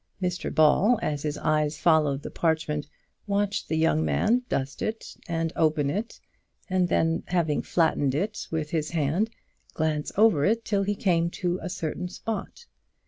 Mr 0.19 0.51
Ball, 0.51 0.97
as 1.03 1.21
his 1.21 1.37
eyes 1.37 1.77
followed 1.77 2.23
the 2.23 2.31
parchment, 2.31 2.87
watched 3.27 3.67
the 3.69 3.77
young 3.77 4.03
man 4.03 4.41
dust 4.49 4.81
it 4.81 5.15
and 5.27 5.53
open 5.55 5.91
it, 5.91 6.19
and 6.67 6.87
then 6.87 7.21
having 7.27 7.61
flattened 7.61 8.15
it 8.15 8.47
with 8.49 8.71
his 8.71 8.89
hand, 8.89 9.29
glance 9.75 10.11
over 10.17 10.43
it 10.43 10.65
till 10.65 10.81
he 10.81 10.95
came 10.95 11.29
to 11.29 11.59
a 11.61 11.69
certain 11.69 12.07
spot. 12.09 12.65